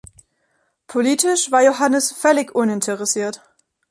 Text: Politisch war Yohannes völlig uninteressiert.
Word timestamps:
Politisch 0.87 1.51
war 1.51 1.61
Yohannes 1.61 2.11
völlig 2.11 2.55
uninteressiert. 2.55 3.43